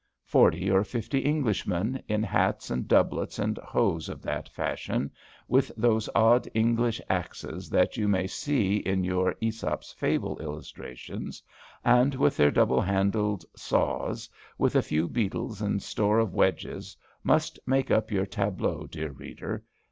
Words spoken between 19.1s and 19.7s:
reader.